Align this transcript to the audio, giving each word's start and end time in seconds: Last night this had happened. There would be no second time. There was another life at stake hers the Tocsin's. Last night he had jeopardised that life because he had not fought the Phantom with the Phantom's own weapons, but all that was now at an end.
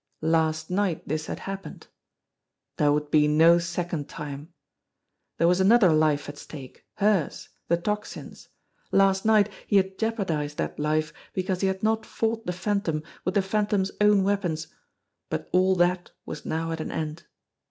Last 0.23 0.71
night 0.71 1.07
this 1.07 1.27
had 1.27 1.41
happened. 1.41 1.85
There 2.77 2.91
would 2.91 3.11
be 3.11 3.27
no 3.27 3.59
second 3.59 4.09
time. 4.09 4.51
There 5.37 5.47
was 5.47 5.59
another 5.59 5.93
life 5.93 6.27
at 6.27 6.39
stake 6.39 6.87
hers 6.95 7.49
the 7.67 7.77
Tocsin's. 7.77 8.49
Last 8.91 9.25
night 9.25 9.47
he 9.67 9.75
had 9.77 9.99
jeopardised 9.99 10.57
that 10.57 10.79
life 10.79 11.13
because 11.33 11.61
he 11.61 11.67
had 11.67 11.83
not 11.83 12.03
fought 12.03 12.47
the 12.47 12.51
Phantom 12.51 13.03
with 13.25 13.35
the 13.35 13.43
Phantom's 13.43 13.91
own 14.01 14.23
weapons, 14.23 14.69
but 15.29 15.47
all 15.51 15.75
that 15.75 16.09
was 16.25 16.47
now 16.47 16.71
at 16.71 16.81
an 16.81 16.89
end. 16.91 17.27